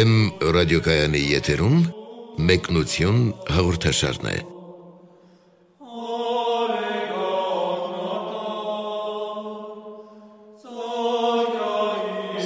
[0.00, 0.12] Վեմ
[0.56, 1.80] ռադիոկայանի եթերում
[2.48, 3.16] մեկնություն
[3.52, 4.36] հաղորդաշարն է։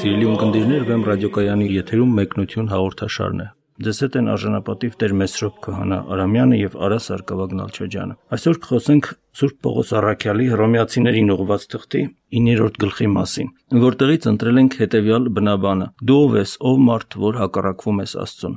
[0.01, 5.97] Սիրելի ունկնդիրներ, Վեմ ռադիոկայանի եթերում մեկնություն հաղորդաշարն է։ Ձեզ հետ են արժանապատիվ Տեր Մեսրոպ Քահանա
[6.15, 12.03] Արամյանը եւ Արա Սարգսակյան Նալչաջյանը։ Այսօր կխոսենք Սուրբ Պողոս Առաքյալի Հռոմեացիներին ուղված թղթի
[12.39, 13.51] 9-րդ գլխի մասին,
[13.83, 15.91] որտեղից ընտրել ենք հետեւյալ բնաբանը.
[16.07, 18.57] Դու ով ես, ով մարդ, որ հակառակվում ես Աստծուն։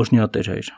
[0.00, 0.72] Օշնյա Տեր հայր։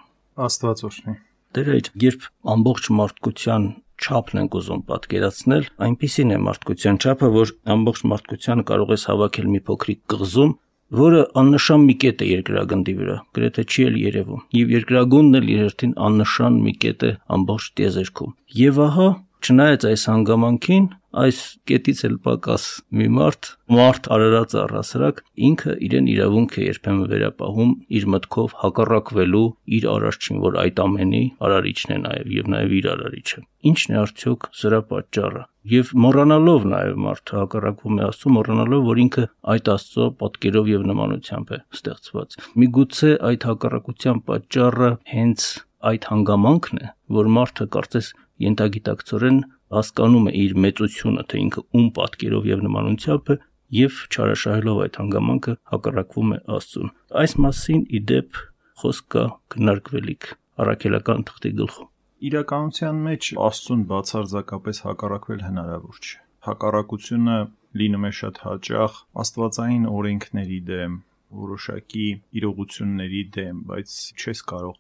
[0.51, 1.19] Աստված օրհնի։
[1.57, 8.03] Տեր հայր, երբ ամբողջ մարդկության չափն ենք ուզում պատկերացնել, այնպիսին է մարդկության չափը, որ ամբողջ
[8.13, 10.53] մարդկությանը կարող ես հավաքել մի փոքրիկ կղզում,
[10.95, 15.95] որը աննշան մի կետ է երկրագնդի վրա, գրեթե չի էլ երևում, եւ երկրագունդն էլ երրթին
[16.09, 18.35] աննշան մի կետ է ամբողջ տիեզերքում։
[18.67, 19.09] Եվ ահա
[19.47, 20.87] Չնայած այս հանգամանքին,
[21.17, 22.65] այս կետից էլ պակաս
[22.99, 29.45] մի մարդ, մարդ արարած առասրակ, ինքը իրեն իրավունք է երբեմն վերապահում իր մտքով հակառակվելու
[29.77, 34.49] իր արարչին, որ այդ ամենի արարիչն է նաև եւ նաև իր արարիչը։ Ինչն է արդյոք
[34.61, 39.25] սրա պատճառը։ Եվ մոռանալով նաև մարդը հակառակվում է Աստծո, մոռանալով, որ ինքը
[39.57, 45.49] այդ Աստծո պատկերով եւ նմանությամբ է ստեղծված։ Միգուցե այդ հակառակության պատճառը հենց
[45.91, 48.13] այդ հանգամանքն է, որ մարդը կարծես
[48.47, 49.43] ենթագիտակցորեն
[49.75, 53.37] հասկանում է իր մեծությունը, թե ինքը ում պատկերով եւ նմանությամբ է
[53.77, 58.41] եւ չարաշահելով այդ հանգամանքը հակառակվում է Աստծուն։ Այս մասին ի դեպ
[58.83, 60.29] խոսք կա քննարկվելիք
[60.63, 61.91] առաքելական թղթի գլխում։
[62.31, 67.37] Իրականության մեջ Աստծուն բացարձակապես հակառակվել հնարավոր չէ։ Հակառակությունը
[67.81, 70.97] լինում է շատ հաճախ աստվածային օրենքների դեմ,
[71.43, 72.07] որոշակի
[72.41, 74.77] իրողությունների դեմ, բայց չես կարող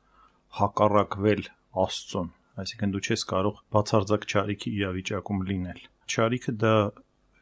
[0.61, 1.43] հակառակվել
[1.87, 2.31] Աստծուն
[2.62, 5.81] այսինքն դու չես կարող բացարձակ ճարիքի իրավիճակում լինել։
[6.12, 6.75] Ճարիքը դա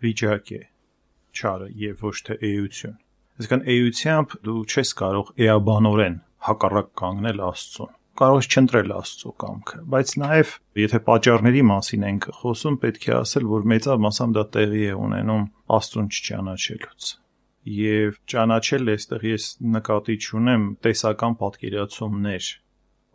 [0.05, 0.63] վիճակ է,
[1.41, 2.97] ճարը եւ ոչ թե էություն։
[3.35, 6.17] Այսինքն էությամբ դու չես կարող էաբանորեն
[6.49, 13.09] հակառակ կանգնել Աստծուն կարող չընտրել Աստծո կամքը, բայց նաև եթե պատճառների մասին ենք խոսում, պետք
[13.11, 15.45] է ասել, որ մեծավ մասամբ դա տեղի է ունենում
[15.79, 17.11] Աստծուն չճանաչելուց։
[17.75, 22.51] Եվ ճանաչել այստեղ ես նկատի ունեմ տեսական պատկերացումներ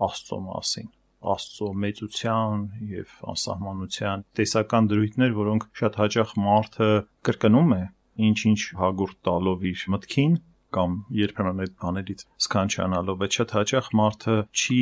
[0.09, 6.90] Աստծո մասին Աստծո մեծության եւ անսահմանության տեսական դրույթներ, որոնք շատ հաճախ մարդը
[7.30, 7.81] կրկնում է
[8.30, 10.38] ինչ-ինչ հագուրտ տալով իր մտքին
[10.80, 14.81] կամ երբեմն այդ բաներից սքանչանալով, բայց շատ հաճախ մարդը չի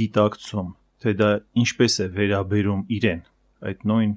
[0.00, 0.70] գիտակցում,
[1.02, 1.30] թե դա
[1.62, 3.22] ինչպես է վերաբերում իրեն
[3.66, 4.12] այդ նույն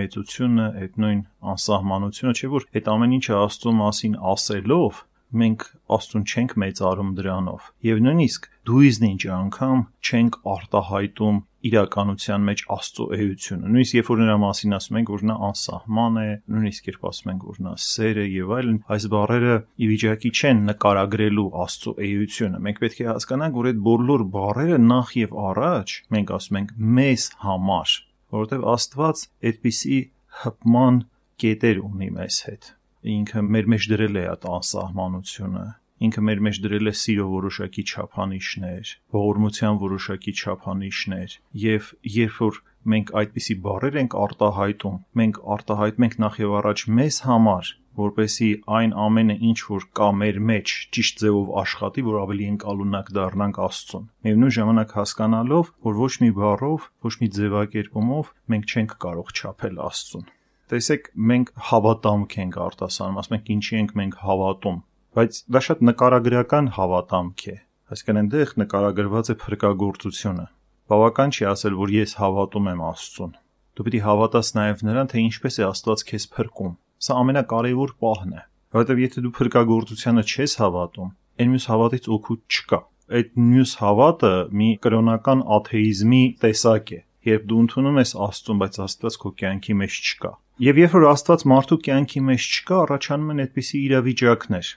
[0.00, 1.20] մեծությունը, այդ նույն
[1.52, 5.00] անսահմանությունը, չէ՞ որ այդ ամեն ինչը Աստծո մասին ասելով
[5.40, 5.64] մենք
[5.96, 11.38] Աստուն չենք մեծարում դրանով։ Եվ նույնիսկ դույզնինչ անգամ չենք արտահայտում
[11.70, 16.28] իրականության մեջ Աստծո էությունը։ Նույնիսկ երբ որ նրա մասին ասում ենք, որ նա անսահման է,
[16.54, 20.64] նույնիսկ երբ ասում ենք, որ նա սեր է եւ այլն, այս բառերը ի վիճակի չեն
[20.70, 26.34] նկարագրելու Աստծո էությունը։ Մենք պետք է հասկանանք, որ այդ բոլոր բառերը նախ եւ առաջ մենք
[26.40, 27.96] ասում ենք մեզ համար,
[28.40, 30.02] որովհետեւ Աստված այդպիսի
[30.40, 31.02] հպման
[31.40, 35.62] կետեր ունի մեզ հետ ինքը մեր մեջ դրել է այդ անսահմանությունը
[36.06, 41.90] ինքը մեր մեջ դրել է սիրո որոշակի չափանիշներ, ողորմության որոշակի չափանիշներ, եւ
[42.20, 42.62] երբ որ
[42.94, 48.48] մենք այդպիսի բառեր ենք արտահայտում, մենք արտահայտում ենք նախ եւ առաջ մեզ համար, որպեսի
[48.80, 54.04] այն ամենը ինչ որ կա մեր մեջ ճիշտ ձևով աշխատի, որ ավելի ընկալունակ դառնանք Աստծուն։
[54.24, 60.30] Միևնույն ժամանակ հասկանալով, որ ոչ մի բառով, ոչ մի ձևակերպումով մենք չենք կարող չափել Աստծուն
[60.70, 64.76] տեսեք մենք հավատամք ենք արտասանում, ասում ենք ինչի ենք մենք հավատում,
[65.18, 67.54] բայց դա շատ նկարագրական հավատամք է։
[67.90, 70.44] Այսինքն այնտեղ նկարագրված է փրկagorցությունը։
[70.90, 73.32] Բավական չի ասել, որ ես հավատում եմ Աստծուն։
[73.80, 78.42] Դու է հավատաս նաև նրան, թե ինչպես է Աստված քեզ փրկում։ Սա ամենակարևոր պահն է,
[78.76, 82.80] որովհետև եթե դու փրկagorցությանը չես հավատում, այն մյուս հավատից օգուտ չկա։
[83.10, 87.00] Այդ մյուս հավատը մի կրոնական աթեիզմի տեսակ է,
[87.30, 90.30] երբ դու ընդունում ես Աստծուն, բայց Աստված քո կյանքի մեջ չկա։
[90.60, 94.70] Եվ երբ որ Աստված մարդու կյանքի մեջ չկա, առաջանում են այդպիսի իրավիճակներ,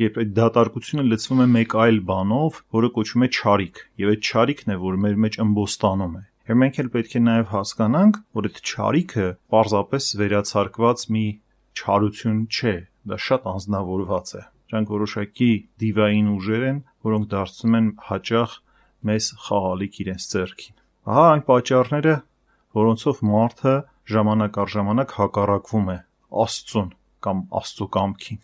[0.00, 4.74] երբ այդ դատարկությունը լցվում է մեկ այլ բանով, որը կոչվում է ճարիք, եւ այդ ճարիքն
[4.74, 8.58] է, որ մեր մեջ ըմբոստանում է։ Եվ մենք էլ պետք է նաև հասկանանք, որ այդ
[8.70, 11.24] ճարիքը պարզապես վերացարկված մի
[11.74, 12.74] չարություն չէ,
[13.10, 14.42] դա շատ անznավորված է։
[14.74, 15.50] Դրանք որոշակի
[15.84, 18.54] դիվային ուժեր են, որոնք դարձնում են հաճախ
[19.08, 20.76] մեզ խաղալիք իրենց ձեռքին։
[21.14, 22.14] Ահա այն պատճառները,
[22.80, 23.74] որոնցով մարդը
[24.14, 25.98] ժամանակ առ ժամանակ հակառակվում է
[26.44, 26.90] Աստծուն
[27.24, 28.40] կամ Աստծո կամքին։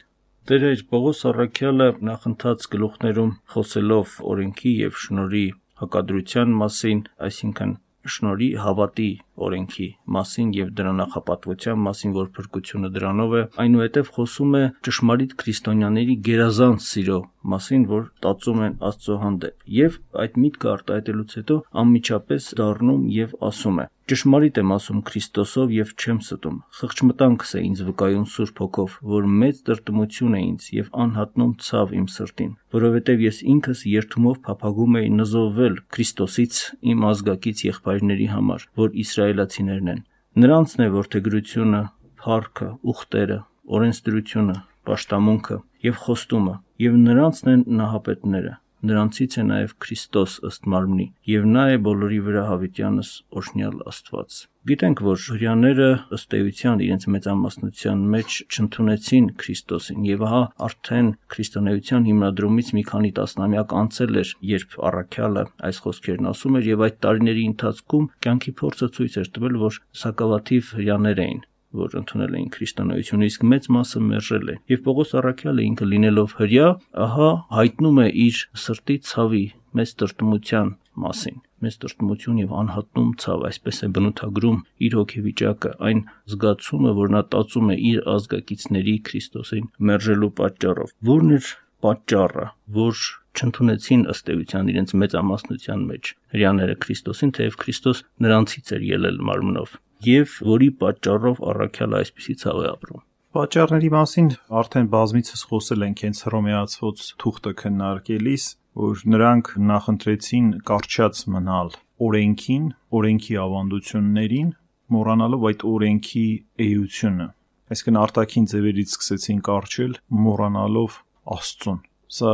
[0.49, 5.43] Տեր էր Պողոս Առաքյալը նախընթաց գլուխներում խոսելով օրենքի եւ շնորի
[5.83, 7.75] հակադրության մասին, այսինքն
[8.15, 9.11] շնորի հավատի
[9.47, 16.17] օրենքի մասին եւ դրա նախապատվության մասին, որ փրկությունը դրանով է, այնուհետև խոսում է ճշմարիտ քրիստոնյաների
[16.31, 23.07] գերազանց սիրո մասին, որ տածում են Աստծո հանդեպ։ Եվ այդ միտքը արտահայտելուց հետո անմիջապես դառնում
[23.17, 23.87] եւ ասում է.
[24.11, 29.61] Ճշմարիտ եմ ասում Քրիստոսով եւ չեմ ստում։ Խղճմտանքս է ինձ վկայում Սուրբ Հոգով, որ մեծ
[29.69, 35.79] տրտմություն է ինձ եւ անհատնում ցավ իմ սրտին, որովհետեւ ես ինքս երթումով փափագում էի նզովել
[35.95, 36.59] Քրիստոսից
[36.91, 38.99] իմ ազգակից եղբայրների համար, որ
[39.31, 40.01] իսրայելացիներն են։
[40.43, 41.81] Նրանցն է որդեգրությունը,
[42.21, 43.39] փառքը, ուխտերը,
[43.77, 44.57] օրենսդրությունը,
[44.91, 46.55] պաշտամունքը եւ խոստումը,
[46.87, 52.45] եւ նրանցն են նահապետները Նրանցից է նաև Քրիստոս ըստ մարմնի, եւ նա է բոլորի վրա
[52.51, 53.11] հավիտյանս
[53.41, 54.39] օրհնյալ Աստված։
[54.71, 62.73] Գիտենք, որ հрьяները ըստ էության իրենց մեծամասնության մեջ չընդունեցին Քրիստոսին, եւ ահա արդեն քրիստոնեության հիմնադրումից
[62.77, 68.11] մի քանի տասնամյակ անցել էր, երբ առաքյալը այս խոսքերն ասում էր, եւ այդ տարիների ընթացքում
[68.27, 71.41] կյանքի փորձը ցույց էր տվել, որ սակավաթիվ հрьяներ էին,
[71.77, 76.67] որ ընդունել էին քրիստոնեությունը, իսկ մեծ մասը մերժել է։ Եվ Պողոս Առաքյալը ինքը լինելով հрья,
[77.07, 77.31] ահա
[77.61, 79.45] հայտնում է իր սրտի ցավի
[79.81, 80.75] մեծ տրտմության
[81.05, 86.01] մասին մեծ տրտմություն եւ անհատնում ցավ, այսպես է բնութագրում իր հոգեվիճակը, այն
[86.33, 91.51] զգացումը, որ նա տածում է իր ազգակիցների Քրիստոսին մերժելու պատճառով։ Որն էր
[91.85, 92.47] պատճառը,
[92.81, 93.05] որ
[93.41, 99.79] չընդունեցին ըստ էության իրենց մեծ ամասնության մեջ հрьяները Քրիստոսին, թեև Քրիստոս նրանցից էր ելել մարմնով
[100.07, 103.03] եւ որի պատճառով առաքյալը այսպիսի ցավ է ապրում։
[103.37, 104.29] Պատճառների մասին
[104.61, 108.47] արդեն բազմիցս խոսել ենք հենց հռոմեացված թուղթը քննարկելիս,
[108.81, 111.71] որ նրանք նախընտրեցին կարճած մնալ
[112.07, 112.65] օրենքին,
[113.01, 114.49] օրենքի ավանդություններին,
[114.95, 116.25] մոռանալով այդ օրենքի
[116.67, 117.27] էությունը։
[117.71, 119.93] Այսինքն արտաքին ձևերից սկսեցին կարճել,
[120.25, 120.97] մոռանալով
[121.37, 121.79] Աստծուն։
[122.19, 122.33] Սա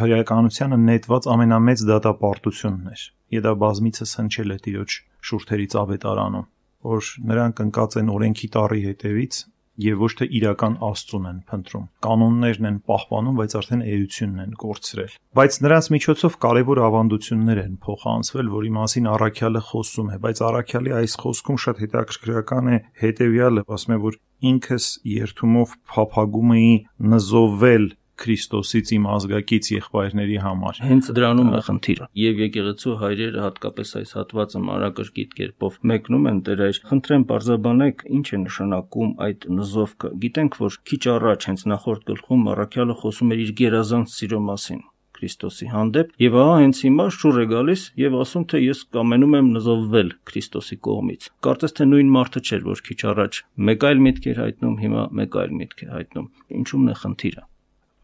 [0.00, 3.02] հրեականությանը նետված ամենամեծ դատապարտությունն էր։
[3.36, 4.96] Եվ դա բազմիցս հնչել է Տիրոջ
[5.30, 6.48] շուրթերից ավետարանում
[6.86, 9.40] որ նրանք ընկած են օրենքի տառի հետևից
[9.80, 15.14] եւ ոչ թե իրական աստծուն են փնտրում։ Կանոններն են պահպանում, բայց արդեն էությունն են կորցրել։
[15.40, 21.16] Բայց նրանց միջոցով կարևոր ավանդություններ են փոխանցվել, որի մասին առաքյալը խոսում է, բայց առաքյալի այս
[21.24, 24.84] խոսքում շատ հետաքրքրական է հետեւյալը, ասում է, որ ինքս
[25.20, 26.74] երթումով փափագում էի
[27.14, 27.86] նզովել
[28.20, 34.62] Քրիստոսից իմ ազգակից եղբայրների համար։ Հենց դրանում է խնդիրը։ Եվ եկեղեցու հայրերը հատկապես այս հատվածը
[34.66, 40.78] մանրակրկիտ կերպով մեկնում են դեր այր։ Խնդրեմ բարձաբանեք, ինչ է նշանակում այդ նզովքը։ Գիտենք, որ
[40.90, 44.82] քիչ առաջ հենց նախորդ գլխում Մարաքյալը խոսում էր իր գերազանց սիրո մասին։
[45.20, 49.50] Քրիստոսի հանդեպ եւ ահա հենց հիմա շուռ է գալիս եւ ասում թե ես կամենում եմ
[49.56, 54.42] նզովվել Քրիստոսի կողմից։ Կարծես թե նույն մարդը չէր, որ քիչ առաջ մեկ այլ միտք էր
[54.46, 57.49] հայտնում, հիմա մեկ այլ միտք է հայտնում։ Ինչու՞մն է խնդիրը։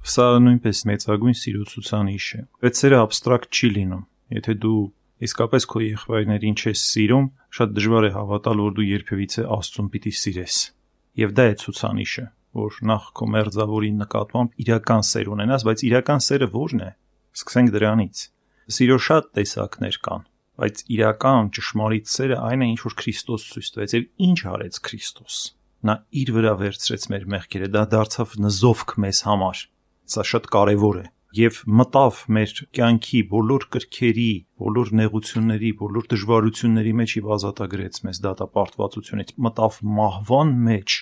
[0.06, 4.05] Սա նույնպես մեծագույն սիրուցուցանիշ է։ Բայց սերը абստրակտ չի լինում։
[4.37, 4.82] Եթե դու
[5.26, 7.26] իսկապես քո եղբայրներին չես սիրում,
[7.58, 10.58] շատ դժվար է հավատալ, որ դու երբևիցե Աստծուն պիտի սիրես։
[11.26, 12.25] Եվ դա է ցուցանիշը,
[12.61, 16.91] որ նախ քո մերձավորի նկատմամբ իրական սեր ունենաս, բայց իրական սերը ո՞րն է։
[17.43, 18.25] Սկսենք դրանից։
[18.76, 20.26] Սիրո շատ տեսակներ կան,
[20.62, 25.39] բայց իրական ճշմարիտ սերը այն է, ինչ որ Քրիստոս ցույց տվեց եւ ինչ արեց Քրիստոս։
[25.86, 29.67] Նա իր վրա վերցրեց մեր մեղքերը, դա դարձավ նզովք մեզ համար
[30.06, 34.31] Սա շատ կարևոր է եւ մտավ մեր կյանքի բոլոր կրքերի,
[34.63, 40.96] բոլոր նեղությունների, բոլոր դժվարությունների մեջ եւ ազատագրեց մեզ դատապարտվածությունից։ Մտավ մահվան մեջ,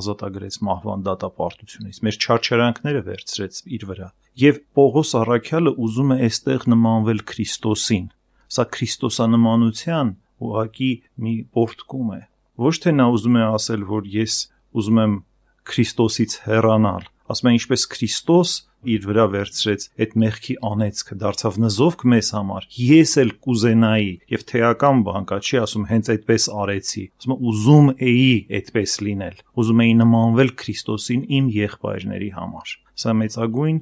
[0.00, 4.08] ազատագրեց մահվան դատապարտությունից։ Մեր չարչարանքները վերցրեց իր վրա։
[4.40, 8.06] Եվ Պողոս Առաքյալը ուզում է այստեղ նմանվել Քրիստոսին։
[8.50, 10.92] Սա քրիստոսանմանության ուղակի
[11.24, 12.20] մի պորտկում է։
[12.60, 14.36] Ոչ թե նա ուզում է ասել, որ ես
[14.80, 15.16] ուզում եմ
[15.70, 22.28] Քրիստոսից հեռանալ, ասում է ինչպես Քրիստոս իր վրա վերցրեց այդ մեղքի անեծքը դարձավ նզովք մեզ
[22.36, 27.90] համար ես էլ կուզենայի եւ թեական բան կա չի ասում հենց այդպես արեցի ասում ուզում
[28.08, 33.78] էի այդպես լինել ուզում էի նմանվել Քրիստոսին իմ եղբայրների համար սա մեծագույն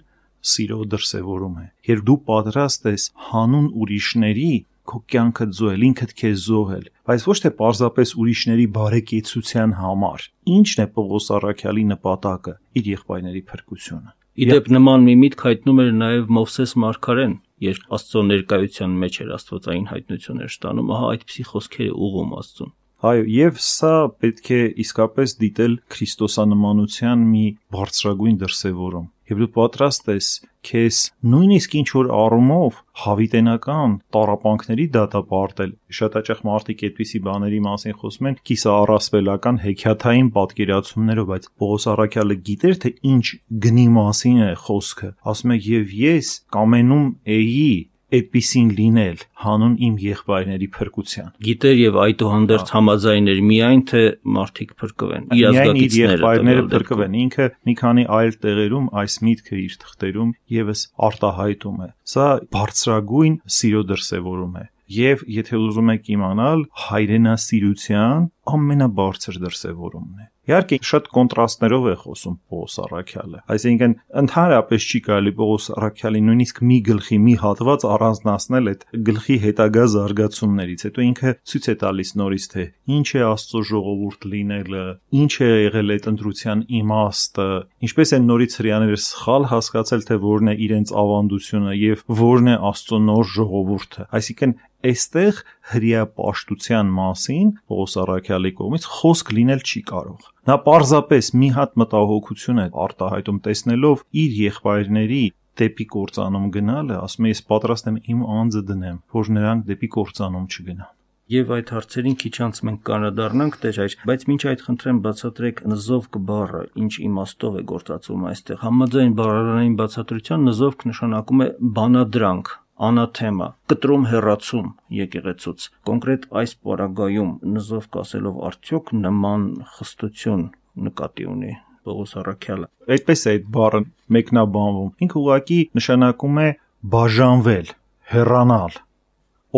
[0.49, 4.53] սիրո դրսևորում է երբ դու պատրաստ ես հանուն ուրիշների
[4.89, 10.25] քո կյանքը զոհել, ինքդ քեզ զոհել, բայց ոչ թե պարզապես ուրիշների բարեկեցության համար։
[10.59, 16.29] Ինչն է Պողոս Առաքյալի նպատակը՝ իր եղբայրների փրկությունը։ Իդեպ նման մի միտք հայտնում էր նաև
[16.39, 17.33] Մովսես Մարգարեն,
[17.69, 22.75] երբ Աստծո ներկայության մեջ էր Աստվածային հայտնություններ ստանում, ահա այդպիսի խոսքեր է ուղում Աստծուն։
[23.09, 30.29] Այո, եւ սա պետք է իսկապես դիտել քրիստոսանմանության մի բարձրագույն դրսևորում եւ դու պատրաստ ես
[30.69, 30.99] քեզ
[31.33, 38.39] նույնիսկ ինչ որ առումով հավիտենական տարապանքների դատապարտել շատ հաճախ մարդիկ այդպիսի բաների մասին խոսում են
[38.51, 43.25] կիսա առասպելական հեքիաթային պատկերացումներով բայց Պողոս Արաքյալը գիտեր թե ինչ
[43.69, 47.07] գնի մասին է խոսքը ասում է եւ ես կամենում
[47.39, 47.71] էի
[48.09, 54.03] այդպիսին լինել հանուն իմ եղբայրների փրկության։ Գիտեր եւ այդուհանդերձ համաձայներ միայն թե
[54.39, 60.33] մարդիկ փրկվեն։ Իր ազգակիցները եղբայրները փրկվեն։ Ինքը մի քանի այլ տեղերում այս միտքը իր թղթերում
[60.57, 69.41] եւս արտահայտում է։ Սա բարձրագույն սիրո դրսևորում է եւ եթե ուզում եք իմանալ հայրենասիրության ամենաբարձր
[69.45, 76.23] դրսևորումն է Իհարկե շատ կոնտրաստներով է խոսում Պողոս Արաքյալը։ Այսինքն ընդհանրապես չի կարելի Պողոս Արաքյալի
[76.29, 82.13] նույնիսկ մի գլխի մի հատված առանձնացնել այդ գլխի հետագա զարգացումներից։ Հետո ինքը ցույց է տալիս
[82.23, 82.65] նորից թե
[82.97, 84.85] ինչ է Աստծո ժողովուրդ լինելը,
[85.21, 87.49] ինչ է եղել այդ ընտրության իմաստը,
[87.89, 93.03] ինչպես են նորից հрьяաները սխալ հասկացել թե որն է իրենց ավանդությունը եւ որն է Աստծո
[93.09, 95.39] նոր ժողովուրդը։ Այսինքն այստեղ
[95.73, 102.63] հрья պաշտության մասին Պողոս Արաքյալի կողմից խոսք լինել չի կարող։ Նա պարզապես մի հատ մտահոգություն
[102.63, 105.25] է արտահայտում տեսնելով իր եղբայրների
[105.59, 110.47] դեպի կործանում գնալը, ասում է ես պատրաստ եմ իմ անձը դնեմ, որ նրանք դեպի կործանում
[110.55, 110.95] չգնան։
[111.29, 116.17] Եվ այդ հարցերին քիչ անց մենք կանադառնանք Տեր այր, բայց ոչ այդ խնդրեմ բացատրեք նզովք
[116.31, 124.05] բառը, ինչ իմաստով է գործածվում այստեղ։ Համաձայն բառարանային բացատրության նզովք նշանակում է բանադրանք, անաթեմա, կտրում
[124.13, 124.69] հերացում
[124.99, 130.45] եկեղեցուց։ Կոնկրետ այս պարագայում նզով կասելով արդյոք նման խստություն
[130.89, 131.53] նկատի ունի
[131.89, 133.81] Պողոս Արաքյալը։ Այդպես է այդ բառը
[134.19, 136.49] մեկնաբանվում։ Ինքը ուղղակի նշանակում է
[136.95, 137.71] բաժանվել,
[138.13, 138.79] հեռանալ,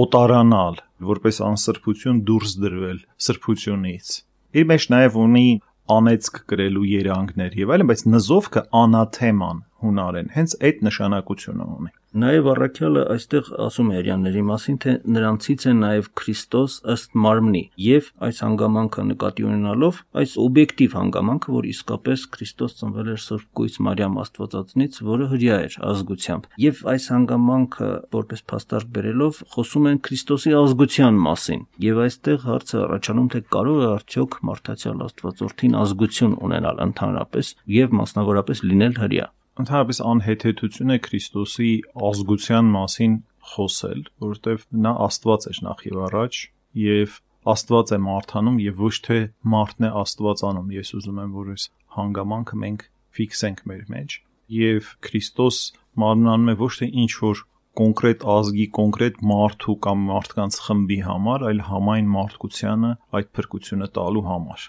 [0.01, 4.13] օտարանալ, որպես անսրբություն դուրս դրվել սրբությունից։
[4.61, 5.47] Իր մեջ նաև ունի
[5.91, 13.03] անեծք կրելու երանգներ եւ այլն, բայց նզովքը անաթեման հունարեն հենց այդ նշանակությունը ունի։ Նաև առաքյալը
[13.15, 19.05] այստեղ ասում է հрьяաների մասին, թե նրանցից է նաև Քրիստոս ըստ մարմնի, եւ այս հանգամանքը
[19.11, 25.31] նկատի ունենալով այս օբյեկտիվ հանգամանքը, որ իսկապես Քրիստոս ծնվել էր Սուրբ Գույց Մարիամ Աստվածածնից, որը
[25.31, 32.05] հрья էր ազգությամբ, եւ այս հանգամանքը որպես փաստարկ բերելով խոսում են Քրիստոսի ազգության մասին, եւ
[32.11, 38.99] այստեղ հարցը առաջանում, թե կարող է արդյոք մարդացյալ Աստվածորդին ազգություն ունենալ ընդհանրապես եւ մասնավորապես լինել
[39.05, 41.71] հрья ընդհանրապես անհեթեթություն է Քրիստոսի
[42.11, 43.19] ազգության մասին
[43.51, 46.41] խոսել, որովհետև նա Աստված էր նախ եւ առաջ
[46.85, 49.19] եւ Աստված է մարդանում եւ ոչ թե
[49.53, 51.63] մարդն է Աստվածանում։ Ես ուզում եմ, որ այս
[51.97, 52.83] հանգամանքը մենք
[53.17, 54.17] ֆիքսենք մեր մեջ
[54.51, 55.61] եւ Քրիստոս
[56.03, 57.41] մարմնանում է ոչ թե ինչ որ
[57.81, 62.91] կոնկրետ ազգի, կոնկրետ մարդու կամ մարդկանց խմբի համար, այլ համայն մարդկությանը
[63.21, 64.65] այդ փրկությունը տալու համար։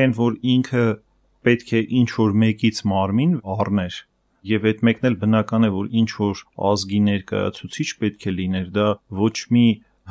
[0.00, 0.84] Այն որ ինքը
[1.46, 4.00] պետք է ինչ որ մեկից մարմին առներ
[4.48, 8.88] Եվ այդ մեկն էլ բնական է, որ ինչ որ ազգի ներկայացուցիչ պետք է լիներ, դա
[9.20, 9.66] ոչ մի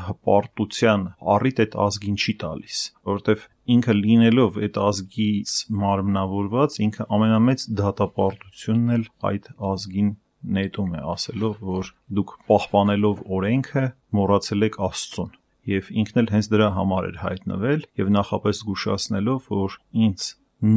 [0.06, 3.46] հպարտության առիթ այդ ազգին չի տալիս, որովհետև
[3.76, 10.14] ինքը լինելով այդ ազգից մարմնավորված, ինքը ամենամեծ դատապարտությունն էլ այդ ազգին
[10.60, 13.84] նետում է ասելով, որ դուք պահպանելով օրենքը
[14.20, 15.34] մոռացել եք Աստծուն
[15.70, 20.30] եւ ինքն էլ հենց դրա համար էր հայտնվել եւ նախապես զգուշացնելով, որ ինձ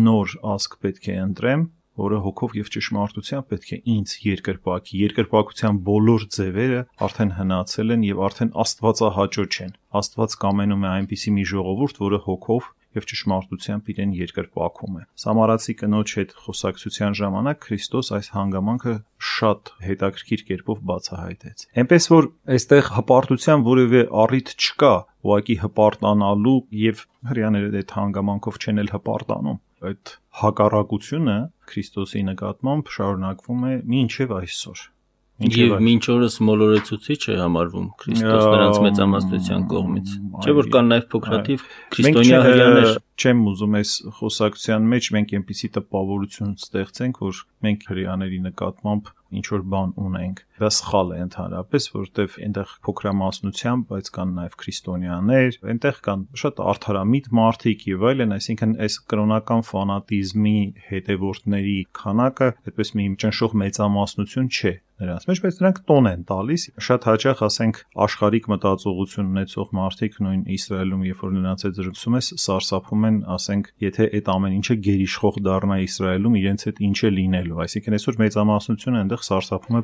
[0.03, 1.63] նոր ազգ պետք է ընտրեմ,
[2.03, 8.23] որը հոգով եւ ճշմարտությամբ պետք է ինձ երկրպագի, երկրպագության բոլոր ձևերը արդեն հնացել են եւ
[8.29, 14.97] արդեն աստվածահաճո չեն։ Աստված կամենում է այնպիսի մի ժողովուրդ, որը հոգով եւ ճշմարտությամբ իրեն երկրպագում
[15.01, 18.95] է։ Սամարացի կնոջ հետ խոսակցության ժամանակ Քրիստոս այս հանգամանքը
[19.33, 27.77] շատ հետաքրքիր կերպով բացահայտեց։ Էնպես որ այստեղ հպարտության որևէ առիթ չկա, ուղակի հպարտանալու եւ հрьяաները
[27.83, 29.61] այդ հանգամանքով չեն էլ հպարտանում
[29.91, 31.37] այդ հակառակությունը
[31.73, 34.83] Քրիստոսի նկատմամբ շարունակվում է մինչև այսօր։
[35.43, 40.13] Եվ մինչ օրս մոլորեցուցիչ է համարվում Քրիստոս նրանց մեծամասնության կողմից։
[40.43, 41.65] Չէ՞ որ կան նաև փոքրաթիվ
[41.97, 49.11] քրիստոնյա հрьяաներ։ Չեմ ուզում այս խոսակցության մեջ մենք այնպիսի տպավորություն ստեղծենք, որ մենք հрьяաների նկատմամբ
[49.41, 55.59] ինչ որ բան ունենք Դա սխալ է ընդհանրապես, որովհետև այնտեղ փոքրամասնությամբ, բայց կան նաև քրիստոնյաներ,
[55.73, 60.57] այնտեղ կան շատ արդարամիտ մարդիկ եւ այլն, այսինքն այս կրոնական ֆանատիզմի
[60.93, 67.07] հետևորդների քանակը այդպես մի ճնշող մեծամասնություն չէ նրանց մեջ, բայց նրանք տոն են տալիս։ Շատ
[67.09, 73.07] հաճախ, ասենք, աշխարհիկ մտածողություն ունեցող մարդիկ նույն Իսրայելում, երբ որ նրանց հետ զրուցում ես, սարսափում
[73.09, 77.97] են, ասենք, եթե այդ ամեն ինչը գերիշխող դառնա Իսրայելում, իրենց հետ ինչ է լինելու։ Այսինքն
[77.99, 79.83] այսօր մեծամասնությունը այնտեղ սարսափում է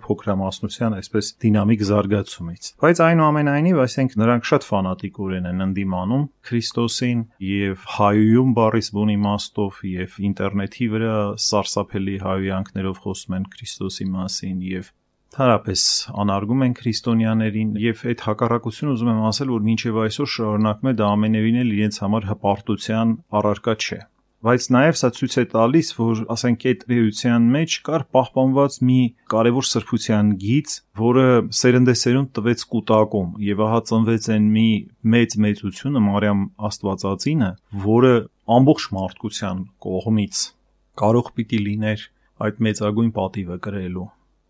[0.68, 8.52] փոքրամասնության այսպես դինամիկ զարգացումից։ Բայց այնուամենայնիվ, ասենք, նրանք շատ ֆանատիկորեն են ընդդիմանում Քրիստոսին եւ հայույում
[8.58, 11.16] բառից բուն իմաստով եւ ինտերնետի վրա
[11.48, 14.92] սարսափելի հայոյանքներով խոսում են Քրիստոսի մասին եւ
[15.38, 15.80] Հարապես
[16.18, 21.10] անարգում են քրիստոնյաներին եւ այդ հակառակությունը ուզում եմ ասել, որ մինչեւ այսօր շարունակում է դա
[21.14, 24.00] ամենևին էլ իրենց համար հպարտության առարկա չէ։
[24.46, 28.98] բայց նաև սա ցույց է տալիս, որ ասենք այդ ռեյության մեջ կար պահպանված մի
[29.34, 31.24] կարևոր սրբության գիծ, որը
[31.58, 34.68] սերնդեսերունդ տվեց կուտակում եւ ահա ծնվեց այն մի
[35.14, 37.50] մեծ մեծությունը Մարիամ Աստվածածինը,
[37.88, 38.14] որը
[38.58, 40.44] ամբողջ մարդկության կողմից
[41.02, 42.06] կարող պիտի լիներ
[42.46, 44.08] այդ մեծագույն պատիվը կրելու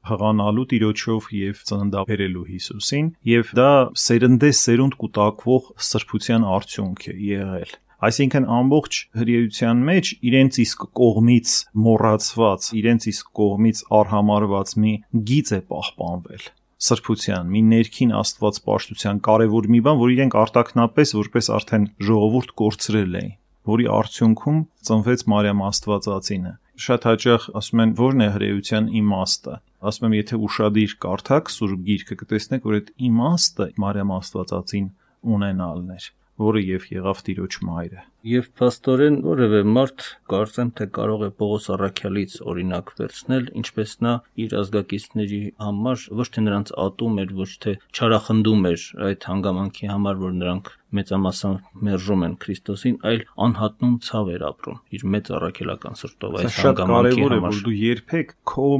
[0.09, 3.73] հղանալու տիրոջով եւ ծննդաբերելու Հիսուսին եւ դա
[4.04, 11.55] սերնդե սերունդ կուտակվող սրբության արդյունք է եղել Այսինքն ամբողջ հրեության մեջ իրենց իսկ կողմից
[11.87, 14.93] մոռացված, իրենց իսկ կողմից արհամարված մի
[15.33, 16.45] գիծ է պահպանվել
[16.78, 23.17] սրբության, մի ներքին աստված պաշտության կարևոր մի բան, որ իրենք արտակնապես որպես արդեն ժողովուրդ կորցրել
[23.19, 23.33] էին,
[23.73, 29.57] որի արդյունքում ծնվեց Մարիամ Աստվածածինը։ Շատ հաճախ ասում են, ո՞րն է հրեության իմաստը։
[29.88, 34.88] Ասում եմ, եթե ուշադիր կարդաք Սուրբ Գիրքը, կտեսնեք, որ այդ իմաստը Մարիամ Աստվածածին
[35.35, 41.30] ունենալն էր որը եւ եղավ Տիրոջ մայրը։ Եվ փաստորեն որևէ մարդ կարծեմ թե կարող է
[41.38, 44.12] Պողոս Առաքյալից օրինակ վերցնել, ինչպես նա
[44.45, 50.21] իր ազգակիցների համար ոչ թե նրանց ատում էր, ոչ թե չարախնդում էր այդ հանգամանքի համար,
[50.28, 56.38] որ նրանք մեծամասամբ մերժում են Քրիստոսին, այլ անհատնում ցավ էր ապրում իր մեծ առաքելական սրտով
[56.38, 58.71] այս հանգամանքի համար։ Շատ կարևոր է, որ դու երբեք քո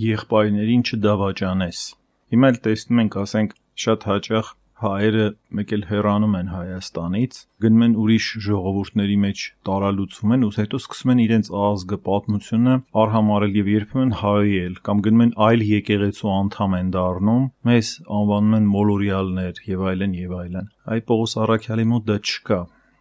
[0.00, 1.80] եղբայրներին չդավաճանես։
[2.30, 5.26] Հիմա էլ տեսնում ենք, ասենք, շատ հաճախ հայերը
[5.58, 11.12] մեկ էլ հեռանում են Հայաստանից, գնում են ուրիշ ժողովուրդների մեջ տարալուծվում են ու հետո սկսում
[11.14, 16.92] են իրենց ազգը, պատմությունը արհամարել եւ երբեմն հայել կամ գնում են այլ եկեղեցու անդամ են
[16.96, 22.60] դառնում, մեզ անվանում են մոլորիալներ եւ այլն եւ այլն։ Այ Պողոս Արաքյալի մոտ դա չկա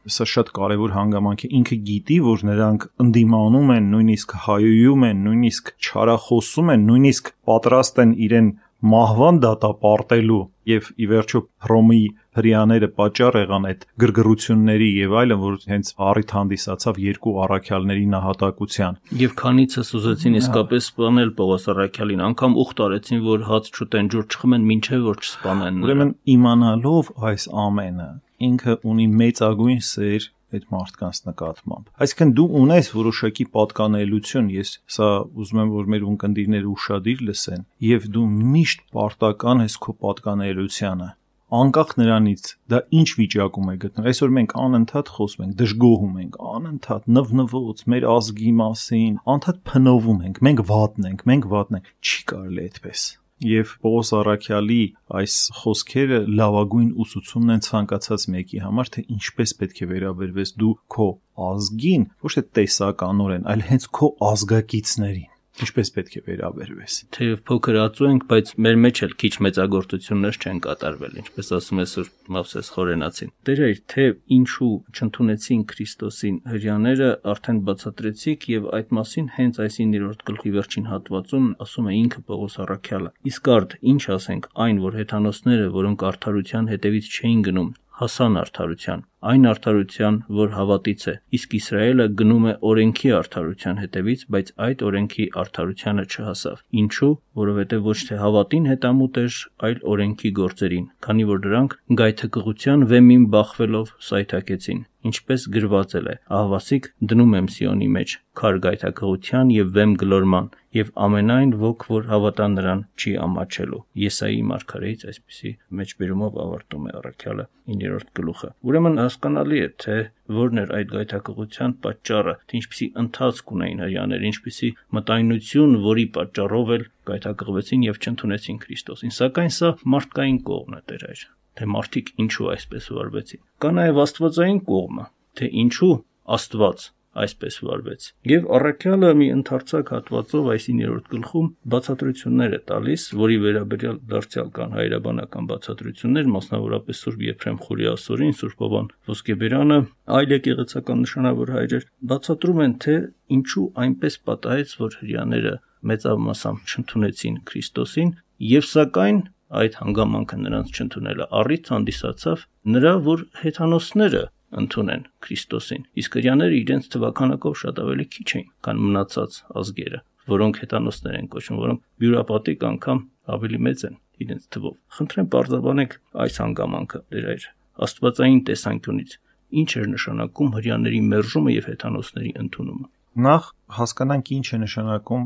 [0.10, 5.72] սա շատ կարևոր հանգամանք է ինքը գիտի որ նրանք ընդդիմանում են նույնիսկ հայոյում են նույնիսկ
[5.76, 12.00] չարախոսում են նույնիսկ պատրաստ են իրեն մահվան դատապարտելու եւ ի վերջո Հռոմի
[12.40, 19.36] հрьяաները պատճառ եղան այդ գրգռությունների եւ այլն, որ հենց առիթ հանդիսացավ երկու առաքյալների նահատակության։ Եվ
[19.42, 24.68] քանիցս ուզեցին հա։ իսկապես սպանել Պողոս առաքյալին, անգամ ուխ տարեցին, որ հաց չուտեն, ջուր չխմեն,
[24.80, 28.10] ինչեւ որ չսպանեն։ Ուրեմն իմանալով այս ամենը,
[28.50, 35.10] ինքը ունի մեծագույն սեր այդ մարդկանց նկատմամբ։ Այսինքն դու ունես որոշակի պատկանելություն, ես սա
[35.44, 41.10] ուզում եմ որ մեր ունկնդիրները ուշադիր լսեն, եւ դու միշտ պարտական ես քո պատկանելությանը
[41.50, 47.08] անկախ նրանից դա ինչ վիճակում է գտնվում այսօր մենք անընդհատ խոսում ենք դժգոհում ենք անընդհատ
[47.16, 52.66] նվնվոց մեր ազգի մասին անընդհատ փնովում ենք մենք վատն ենք մենք վատն ենք չի կարելի
[52.70, 53.08] այդպես
[53.40, 54.80] Եվ Պողոս Արաքյալի
[55.20, 61.10] այս խոսքերը լավագույն ուսուցումն են ցանկացած մեկի համար, թե ինչպես պետք է վերաբերվես դու քո
[61.50, 65.30] ազգին, ոչ թե տեսականորեն, այլ հենց քո ազգակիցներին
[65.66, 70.62] ինչպես պետք է վերաբերվես։ Թեև փոքր ածու ենք, բայց մեր մեջ էլ քիչ մեծագործություններ չեն
[70.66, 74.06] կատարվել, ինչպես ասում է Սուրբ Մովսես Խորենացին։ Դեր էր, թե
[74.40, 81.52] ինչու չընդունեցին Քրիստոսին հрьяաները, արդեն բացատրեցիք եւ այդ մասին հենց այս 9-րդ գլխի վերջին հատվածում
[81.66, 87.14] ասում է ինքը Պողոս Առաքյալը։ Իսկ արդ ինչ ասենք այն, որ հեթանոսները, որոնք արդարության հետևից
[87.20, 93.82] չէին գնում, հասան արդարության այն արդարության, որ հավատից է։ Իսկ Իսրայելը գնում է օրենքի արդարության
[93.84, 100.32] հետևից, բայց այդ օրենքի արդարությանը չհասավ։ Ինչու՞, որովհետև ոչ թե հավատին հետամուտ էր, այլ օրենքի
[100.40, 106.16] գործերին, քանի որ դրանք գայթակղության վեմին բախվելով սայթակեցին ինչպես գրվածել է.
[106.28, 112.48] Ահավասիկ դնում եմ Սիոնի մեջ քար գայթակղության եւ վեմ գլորման եւ ամենայն ոգ որ հավատա
[112.56, 117.46] նրան չի ամաչելու։ Եսայի մարգարեից այսպիսի մեջբերումով ավարտում է առաքյալը
[117.80, 119.98] 9-րդ գլուխը։ Ուրեմն հասկանալի է, թե
[120.38, 124.70] որն էր այդ գայթակղության պատճառը, թե ինչպիսի ընթացք ունեին հрьяաները, ինչպիսի
[125.00, 131.26] մտայնություն, որի պատճառով էլ գայթակղվեցին եւ չընդունեցին Քրիստոսին։ Սակայն սա մարդկային կողմն է Տեր այր,
[131.60, 135.06] թե մարդիկ ինչու այսպես վարվեցին։ Կա նաեւ աստվածային կողմը,
[135.40, 135.96] թե ինչու
[136.30, 136.84] Աստված
[137.20, 143.98] այսպես վարվեց։ Եվ առաքյալը մի ընդարձակ հատվածով այս 9-րդ գլխում բացատրություններ է տալիս, որի վերաբերյալ
[144.14, 149.80] դարձյալ կան հայրաբանական բացատրություններ, մասնավորապես Սուրբ Եփրեմ Խորիասորին, Սուրբ Հովան Ոսկեբերանը,
[150.20, 152.96] այլ եկեղեցական նշանավոր հայրեր բացատրում են, թե
[153.40, 155.54] ինչու այնպես պատահեց, որ հрьяաները
[155.90, 158.10] մեծամասամբ չընդունեցին Քրիստոսին,
[158.50, 159.20] եւ սակայն
[159.50, 164.22] այդ հանգամանքը նրանց չընդունելը առիթ հանդիսացավ նրա, որ հեթանոսները
[164.60, 170.00] ընդունեն Քրիստոսին։ Իսկ հрьяները իրենց թվականակով շատ ավելի քիչ էին, քան մնացած ազգերը,
[170.34, 173.02] որոնք հետանոսներ են կոչվում, որոնք բյուրապատիկ անգամ
[173.40, 177.50] ավելի մեծ են իրենց թվով։ Խնդրեմ բարձրաբանեք այս հանգամանքը դերայր
[177.86, 179.12] աստվածային տեսանկյունից։
[179.60, 182.88] Ինչ էր նշանակում հрьяների մերժումը եւ հետանոսների ընդունումը։
[183.30, 183.46] Նախ
[183.80, 185.24] հասկանանք ինչ է նշանակում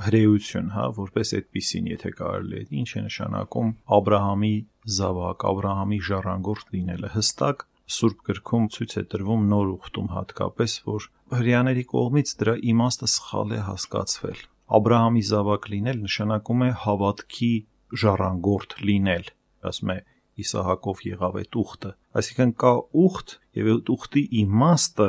[0.00, 4.52] հրեություն, հա, որպես այդպեսին, եթե կարելի է, ինչ է նշանակում Աբ รา համի
[4.96, 10.74] զավակ, Աբ รา համի ժառանգորդ լինելը։ Հստակ Սուրբ գրքում ցույց է տրվում նոր ուխտում հատկապես,
[10.90, 11.06] որ
[11.40, 17.52] հрьяաների կողմից դրա իմաստը սխալ է հասկացվել։ Աբ รา համի զավակ լինել նշանակում է հավատքի
[18.00, 19.26] ժառանգորդ լինել,
[19.70, 19.98] ասում է
[20.40, 25.08] Իսահակով եղավ այդ ուխտը։ Այսինքն կա ուխտ, եւ այդ ուխտի իմաստը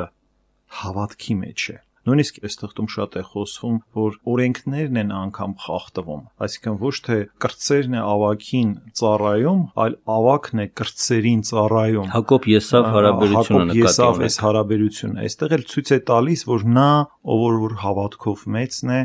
[0.82, 6.22] հավատքի մեջ է։ իմ Նույնիսկ այս թղթում շատ է խոսվում, որ օրենքներն են անգամ խախտվում,
[6.42, 13.62] այսինքն ոչ թե կրծերն է ավակին ծառայում, այլ ավակն է կրծերին ծառայում։ Հակոբ Եսավ հարաբերությունը
[13.70, 16.90] նկատի ունի։ Եսավ այս հարաբերությունը, այստեղ էլ ցույց է տալիս, որ նա,
[17.22, 19.00] ով որ հավատքով մեծն է,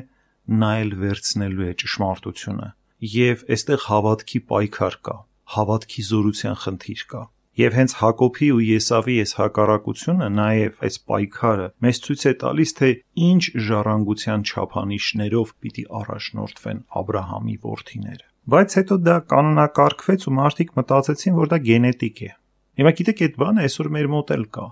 [0.57, 2.67] նա էլ վերցնելու է ճշմարտությունը։
[3.13, 5.17] Եվ այստեղ հավատքի պայքար կա,
[5.53, 7.21] հավատքի զորության խնդիր կա։
[7.57, 12.89] Եվ հենց Հակոբի ու Եսավի այս հակառակությունը, նաև այս պայքարը մեզ ցույց է տալիս, թե
[13.27, 20.69] ինչ ժառանգության չափանիշներով պիտի առաջնորդվեն Աբ รา համի որդիները։ Բայց հետո դա կանոնակարգվեց ու մարդիկ
[20.77, 22.29] մտածեցին, որ դա գենետիկ է։
[22.77, 24.67] Հիմա գիտեք, այդ բանը այսօր մեր մոտ էլ կա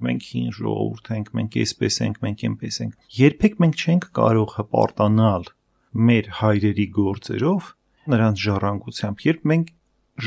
[0.00, 5.44] մենք հին ժողովուրդ ենք, մենք էսպես ենք, մենք այնպես ենք։ Երբեք մենք չենք կարող հպարտանալ
[6.08, 7.68] մեր հայրերի գործերով
[8.16, 9.72] նրանց ժառանգությամբ, երբ մենք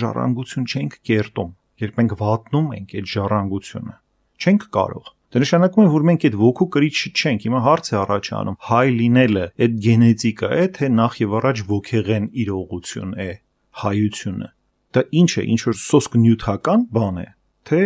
[0.04, 3.96] ժառանգություն չենք կերտում երբ մենք վատնում ենք այդ ժառանգությունը,
[4.44, 8.58] չենք կարող։ Դա նշանակում է, որ մենք այդ ոգու կրիչը չենք։ Հիմա հարց է առաջանում.
[8.70, 13.30] հայ լինելը այդ գենետիկա է, թե նախ եւ առաջ ոգեղեն իրողություն է,
[13.82, 14.50] հայությունը։
[14.94, 17.28] Դա ինչ է, ինչ որ սոսկ նյութական բան է,
[17.66, 17.82] թե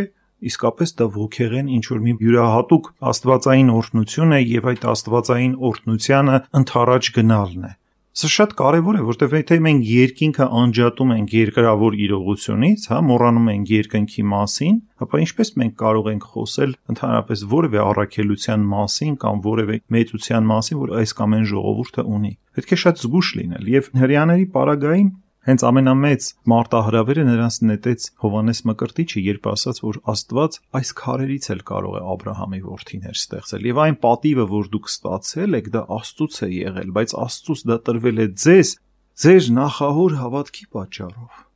[0.48, 7.10] իսկապես դա ոգեղեն ինչ որ մի յուրահատուկ աստվածային օրհնություն է եւ այդ աստվածային օրհնությանը ընթառաջ
[7.16, 7.72] գնալն է
[8.18, 13.74] Սա շատ կարևոր է, որովհետև եթե մենք երկինքը անջատում ենք երկրավոր իրողությունից, հա, մոռանում ենք
[13.76, 20.50] երկնքի մասին, ապա ինչպես մենք կարող ենք խոսել ընդհանրապես որևէ առաքելության մասին կամ որևէ մեծության
[20.50, 25.14] մասին, որ այս կամ այն ժողովուրդը ունի։ Պետք է շատ զգուշ լինել եւ հрьяաների պարագային
[25.48, 31.96] Հենց ամենամեծ մարտահրավերը նրանց նետեց Հովանես Մկրտիչը, երբ ասաց, որ Աստված այս քարերից էլ կարող
[31.96, 36.44] է Աբ รา համի որդիներ ստեղծել։ Եվ այն պատիվը, որ դուք ստացել եք, դա Աստծուց
[36.44, 38.76] է եղել, բայց Աստծուց դա տրվել է ձեզ,
[39.24, 41.47] ձեր նախահոր հավատքի պատճառով։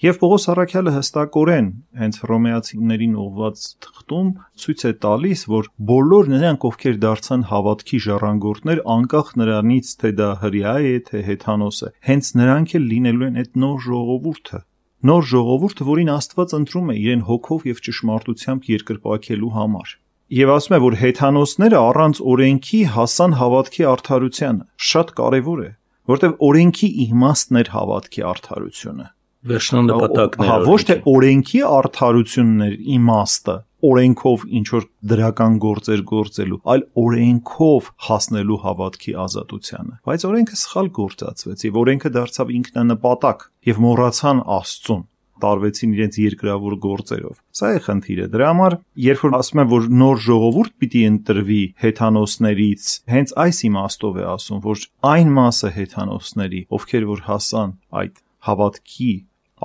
[0.00, 1.66] Եվ Պողոս Առաքյալը հստակորեն
[2.00, 4.30] հենց ռոմեացիներին ուղված թղթում
[4.62, 10.72] ցույց է տալիս, որ բոլոր նրանք, ովքեր դարձան հավատքի ժառանգորդներ, անկախ նրանից, թե դա հрья
[10.80, 14.62] է, թե հեթանոս է, հենց նրանք էլ լինելու են այդ նոր ժողովուրդը,
[15.10, 19.94] նոր ժողովուրդը, որին Աստված ընտրում է իրեն հոգով եւ ճշմարտությամբ երկրպակելու համար։
[20.40, 25.70] Եվ ասում է, որ հեթանոսները առանց օրենքի հասան հավատքի արդարությանը։ Շատ կարեւոր է,
[26.16, 29.10] որտեղ օրենքի իմաստն էր հավատքի արդարությունը
[29.48, 33.56] վերջնանպատակները։ Հա, ոչ թե օրենքի արդարությունն էր իմաստը,
[33.90, 41.64] օրենքով ինչ որ դրական գործեր գործելու, այլ օրենքով հասնելու հավատքի ազատությանը։ Բայց օրենքը սխալ գործածվեց
[41.70, 45.06] եւ օրենքը դարձավ ինքնանպատակ եւ մոռացան Աստծուն
[45.40, 48.76] տարվեցին իրենց երկրավոր գործերով։ Սա է խնդիրը։ Դրա համար,
[49.06, 54.60] երբ որ ասում եմ, որ նոր ժողովուրդ պիտի ընտրվի հեթանոսներից, հենց այս իմաստով է ասում,
[54.68, 57.74] որ այն մասը հեթանոսների, ովքեր որ հասան
[58.04, 59.12] այդ հավատքի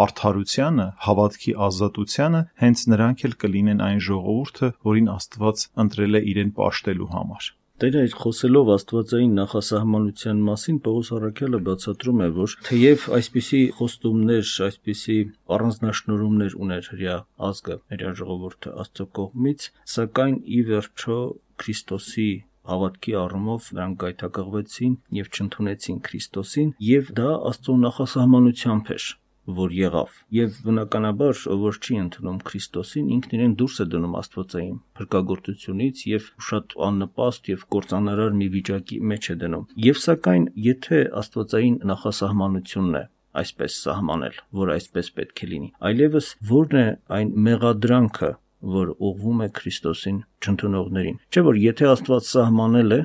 [0.04, 7.14] արդարությանը, հավատքի ազատությանը հենց նրանք էլ կլինեն այն ժողովուրդը, որին Աստված ընտրել է իրեն ապաշտելու
[7.16, 14.52] համար։ Տերը իր խոսելով Աստվածային նախասահմանության մասին Պողոս Արաքյալը բացատրում է, որ թեև այսպիսի խոստումներ,
[14.68, 15.18] այսպիսի
[15.56, 17.18] առանձնահատկություններ ուներ հрья
[17.50, 21.20] ազգը, հрья ժողովուրդը Աստծո կողմից, սակայն ի վերջո
[21.66, 22.30] Քրիստոսի
[22.72, 29.12] հավատքի առումով նրանք գայթակղվեցին եւ չընդունեցին Քրիստոսին եւ դա Աստծո նախասահմանությամբ էր
[29.60, 36.06] որ եղավ եւ բնականաբար որ չի ընդունում Քրիստոսին ինքն իրեն դուրս է դնում Աստվածային փրկagorցությունից
[36.12, 42.98] եւ շատ աննպաստ եւ կործանարար մի վիճակի մեջ է դնում եւ սակայն եթե Աստվածային նախասահմանությունն
[43.02, 43.04] է
[43.36, 46.86] այսպես սահմանել, որ այսպես պետք է լինի։ Այլևս ո՞րն է
[47.18, 48.32] այն մեղադրանքը,
[48.76, 53.02] որ ուղվում է Քրիստոսին չընդունողներին։ Չէ՞ որ եթե Աստված սահմանել է,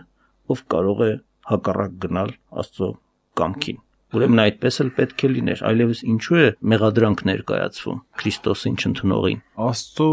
[0.55, 1.13] ով կարող է
[1.51, 2.91] հակառակ գնալ Աստծո
[3.41, 10.09] կամքին։ Ուրեմն այդպես էլ պետք է լիներ, այլևս ինչու է մեղադրանք ներկայացվում Քրիստոսին չընդունողին։ Աստծո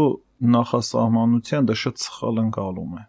[0.58, 3.02] նախասահմանության դա շատ սխալ ընկալում է։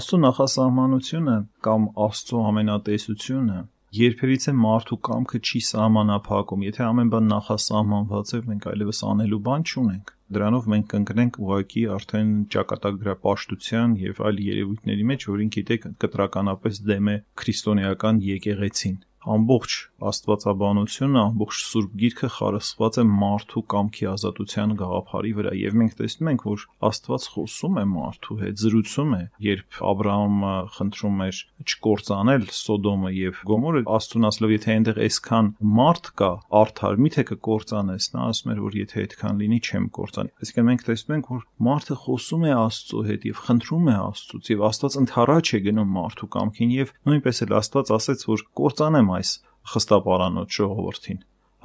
[0.00, 3.58] Աստծո նախասահմանությունը կամ Աստծո ամենատեսությունը
[3.90, 10.12] երբևիցե մարդու կամքը չի սահմանափակում։ Եթե ամեն բան նախասահմանված է, մենք այլևս անելու բան չունենք։
[10.30, 17.16] Դրանով մենք կընկնենք ուղակի արդեն ճակատագրապաշտության եւ այլ երևույթների մեջ, որին գիտեք կտրականապես դեմ է
[17.42, 19.74] քրիստոնեական եկեղեցին ամբողջ
[20.10, 26.46] աստվածաբանությունը, ամբողջ Սուրբ Գիրքը խարսխված է մարդու կամքի ազատության գաղափարի վրա եւ մենք տեսնում ենք,
[26.50, 32.44] որ Աստված խոսում է մարդու հետ, զրուցում է, երբ Աբ รา համը խնդրում էր չկործանել
[32.56, 38.52] Սոդոմը եւ Գոմորը, Աստծուն ասելով, եթե այնտեղ այսքան մարդ կա, արդար, միթե կկործանես, նա ասում
[38.54, 42.54] էր, որ եթե այդքան լինի, չեմ կործանի։ Այսինքն մենք տեսնում ենք, որ մարդը խոսում է
[42.60, 47.44] Աստծո հետ եւ խնդրում է Աստծուց եւ Աստված ընդառաջ է գնում մարդու կամքին եւ նույնպես
[47.46, 49.36] էլ Աստված ասեց, որ կործանեմ այս
[49.70, 51.20] խստապարանոց ժողովրդին։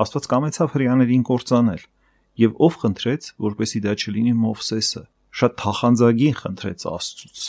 [0.05, 1.83] Աստված կամեցավ հрьяաներին կործանել,
[2.35, 5.03] եւ ով խնդրեց, որպեսի դա չլինի Մովսեսը,
[5.39, 7.45] շատ թախանձագին խնդրեց Աստծուց,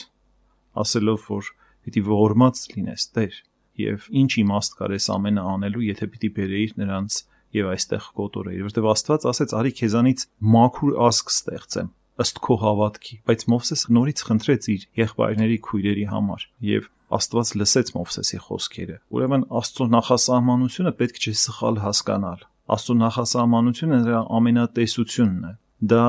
[0.82, 1.50] ասելով, որ
[1.86, 3.34] պիտի ողորմած լինես Տեր,
[3.82, 7.18] եւ ինչ իմաստ կար այս ամենը անելու, եթե պիտի բերեիր նրանց
[7.56, 10.24] եւ այստեղ կոտորեիր, որտեւ Աստված ասեց՝ «Արի քեզանից
[10.56, 11.90] մաքուր ազգ ստեղծեմ»
[12.22, 18.38] ըստ քո հավատքի, բայց Մովսեսը նորից խնդրեց իր եղբայրների քույրերի համար եւ Աստված լսեց Մովսեսի
[18.46, 22.40] խոսքերը։ Ուրեմն Աստծո նախասահմանությունը պետք չէ սխալ հասկանալ։
[22.76, 25.52] Աստծո նախասահմանությունը նրա ամենատեսությունն է։
[25.92, 26.06] Դա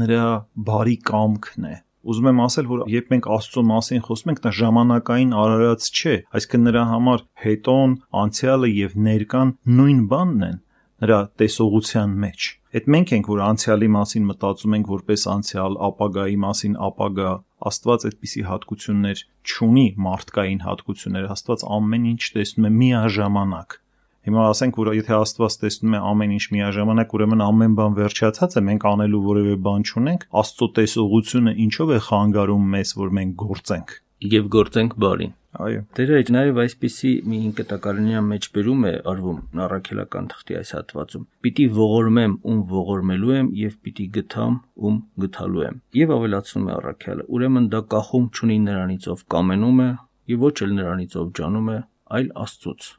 [0.00, 0.24] նրա
[0.68, 5.30] բարի կամքն է։ Ուզում եմ ասել, որ երբ մենք Աստծո մասին խոսում ենք, դա ժամանակային
[5.40, 10.58] արարած չէ, այսինքն նրա համար հետոն, անցյալը եւ ներկան նույն բանն են
[11.04, 16.72] նրա տեսողության մեջ։ Այդ մենք ենք, որ անցյալի մասին մտածում ենք որպես անցյալ, ապագայի մասին
[16.88, 17.34] ապագա,
[17.70, 23.78] Աստված այդպիսի հատկություններ չունի մարդկային հատկություններ, Աստված ամեն ինչ տեսնում է միաժամանակ։
[24.26, 28.64] Հիմա ասենք, որ եթե Աստված տեսնում է ամեն ինչ միաժամանակ, ուրեմն ամեն բան վերջացած է,
[28.74, 34.46] մենք անելու որևէ բան չունենք, Աստծո տեսողությունը ինչով է խանգարում մեզ, որ մենք գործենք եւ
[34.54, 40.72] գործենք բարին։ Այո։ Տերը նաև այսպիսի մի հինկտակարանյան մեջ բերում է արվում նարակելական թղթի այս
[40.74, 44.58] հատվածում։ Պիտի ողորմեմ ում ողորմելու եմ եւ պիտի գթամ
[44.88, 47.26] ում գթալու եմ։ Եվ ավելացնում է առաքյալը.
[47.38, 49.90] ուրեմն դա կախում չունի նրանից ով կամենում է
[50.34, 51.78] եւ ոչ էլ նրանից ով ջանում է,
[52.18, 52.92] այլ Աստծուց,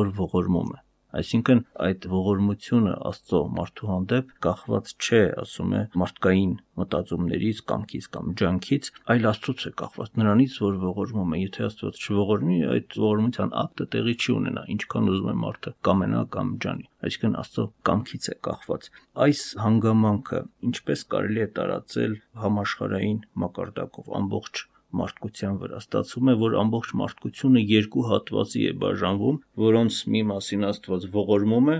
[0.00, 0.78] որ ողորմում է։
[1.18, 8.90] Այսինքն այդ ողորմությունը Աստծո մարդու հանդեպ կախված չէ, ասում է, մարդկային մտածումներից, կամքից կամ ջանքից,
[9.14, 14.16] այլ Աստծոց է կախված, նրանից, որ ողորմում է։ Եթե Աստված չողորմի, այդ ողորմության ակտը տեղի
[14.20, 18.90] չի ունենա, ինչքան ուզում է մարդը կամենա կամ ջանի։ Այսինքն Աստծո կամքից է կախված։
[19.26, 24.68] Այս հանգամանքը ինչպես կարելի է տարածել համաշխարային մակարդակով ամբողջ
[25.00, 31.06] մարդկության վրա։ Ստացվում է, որ ամբողջ մարդկությունը երկու հատվածի է բաժանվում, որոնց մի մասին Աստված
[31.14, 31.78] ողորմում է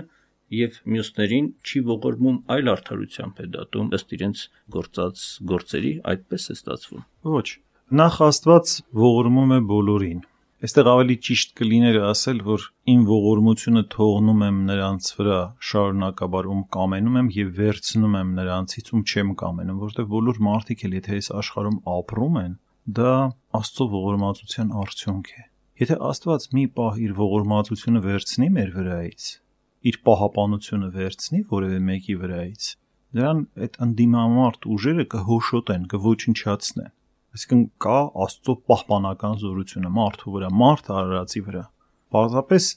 [0.61, 4.41] եւ մյուսներին չի ողորմում, այլ արդարությամբ է դատում ըստ իրենց
[4.75, 7.47] գործած գործերի, այդպես է ստացվում։ Ոչ։
[8.01, 10.19] Նախ Աստված ողորմում է բոլորին։
[10.61, 15.37] Այստեղ ավելի ճիշտ կլիներ ասել, որ իմ ողորմությունը թողնում եմ նրանց վրա
[15.69, 20.93] շարունակաբար ում կամենում եմ եւ վերցնում եմ նրանցից ում չեմ կամենում, որովհետեւ բոլոր մարդիկ էլ
[20.99, 22.53] եթե այս աշխարհում ապրում են,
[22.89, 23.13] դա
[23.53, 25.43] Աստծո ողորմածության արդյունք է։
[25.81, 29.25] Եթե Աստված մի պահ իր ողորմածությունը վերցնի մեր վրայից,
[29.91, 32.65] իր պահապանությունը վերցնի որևէ մեկի վրայից,
[33.17, 36.91] նրան այդ ընդդիմամարտ ուժերը կհոշոտեն, կոչնչացնեն։
[37.31, 41.63] Այսինքն կա Աստծո պահպանական զորությունը մարդու վրա, մարդ արարածի վրա։
[42.11, 42.69] Պարզապես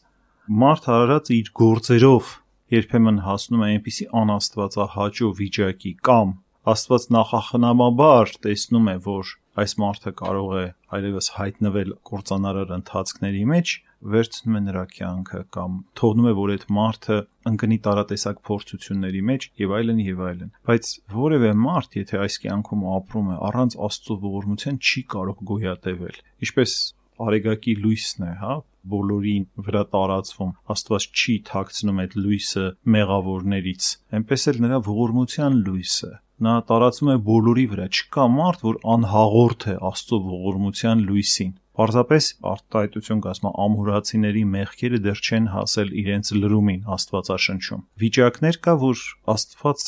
[0.64, 2.34] մարդ արարածը իր գործերով
[2.74, 6.36] երբեմն հասնում է այնպիսի անաստվածահաճո վիճակի կամ
[6.74, 10.64] Աստված նախախնամաբար տեսնում է, որ այս մարդը կարող է
[10.98, 13.74] այլևս հայտնվել կործանարար ընթացքների մեջ,
[14.14, 17.18] վերցնում է նրա կյանքը կամ թողնում է, որ այդ մարդը
[17.50, 23.30] ընկնի տարատեսակ փորձությունների մեջ եւ այլն եւ այլն։ Բայց որևէ մարդ, եթե այս կյանքում ապրում
[23.34, 26.76] է առանց Աստծո ողորմության, չի կարող գոյատևել։ Ինչպես
[27.24, 28.54] արեգակի լույսն է, հա,
[28.90, 32.64] բոլորին վրա տարածվում։ Աստված չի թաքցնում այդ լույսը
[32.94, 39.66] մեղավորներից։ Էնպես էլ նրա ողորմության լույսը նա տարածում է բոլորի վրա։ Չկա մարդ, որ անհաղորդ
[39.70, 47.84] է Աստծո ողորմության լույսին։ Պարզապես արտահայտություն կասма ամուրացիների մեղքերը դեռ չեն հասել իրենց լրումին Աստվածաշնչում։
[48.04, 49.86] Վիճակներ կա, որ Աստված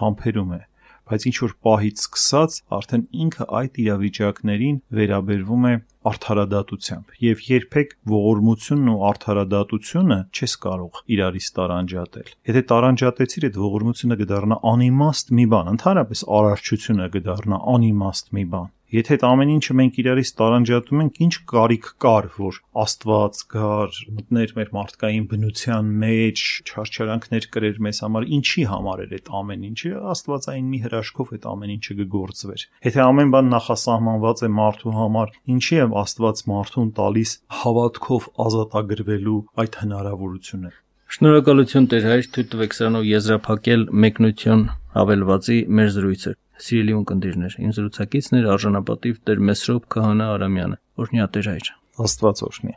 [0.00, 0.62] համբերում է
[1.08, 5.72] բայց ինչ որ պահից սկսած արդեն ինքը այդ իրավիճակներին վերաբերվում է
[6.08, 14.60] արդարադատությամբ եւ երբեք ողորմությունն ու արդարադատությունը չես կարող իրարից տարանջատել եթե տարանջատեցիր այդ ողորմությունը կդառնա
[14.72, 20.30] անիմաստ մի բան ընդհանրապես արարչությունը կդառնա անիմաստ մի բան Եթե այդ ամեն ինչը մենք իրարից
[20.38, 27.82] տարանջատում ենք, ինչ կարիք կար, որ Աստված գար, մտներ մեր մարդկային բնության մեջ, չարչարանքներ կրեր
[27.84, 32.66] մեզ համար, ինչի համար էր այդ ամեն ինչը, Աստվածային մի հրաշքով այդ ամեն ինչը կգործվեր։
[32.88, 39.80] Եթե ամեն բան նախասահմանված է մարդու համար, ինչի է Աստված մարդուն տալիս հավատքով ազատագրվելու այդ
[39.84, 40.76] հնարավորությունը։
[41.08, 44.64] Շնորհակալություն Տեր հայր, թույլ տվեք սրանով եզրափակել մեկնություն
[44.96, 51.50] հավելվածի մեր զրույցը։ Սիրելի ունկնդիրներ, իմ զրուցակիցն էր արժանապատիվ Տեր Մեսրոպ Քահանա Արամյանը։ Օրհնյա Տեր
[51.54, 51.72] հայր։
[52.08, 52.74] Աստված օրհնի։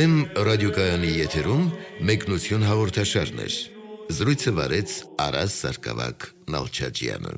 [0.00, 1.64] Վեմ ռադիոկայանի եթերում
[2.08, 3.58] մեկնություն հաղորդաշարներ։
[4.16, 7.34] Զրույցը վարեց Արաս Սարգսակյան Նալչաջյանը։